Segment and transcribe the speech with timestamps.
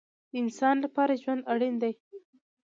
[0.29, 1.93] د انسان لپاره ژوند اړین دی